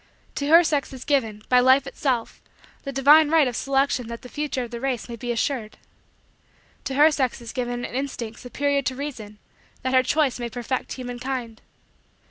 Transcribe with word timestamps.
To 0.33 0.47
her 0.47 0.63
sex 0.63 0.91
is 0.93 1.05
given, 1.05 1.43
by 1.47 1.59
Life 1.59 1.85
itself, 1.85 2.41
the 2.85 2.91
divine 2.91 3.29
right 3.29 3.47
of 3.47 3.55
selection 3.55 4.07
that 4.07 4.23
the 4.23 4.29
future 4.29 4.63
of 4.63 4.71
the 4.71 4.79
race 4.79 5.07
may 5.07 5.15
be 5.15 5.31
assured. 5.31 5.77
To 6.85 6.95
her 6.95 7.11
sex 7.11 7.39
is 7.39 7.53
given 7.53 7.85
an 7.85 7.93
instinct 7.93 8.39
superior 8.39 8.81
to 8.81 8.95
reason 8.95 9.37
that 9.83 9.93
her 9.93 10.01
choice 10.01 10.39
may 10.39 10.49
perfect 10.49 10.93
human 10.93 11.19
kind. 11.19 11.61